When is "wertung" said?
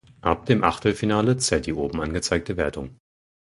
2.57-2.97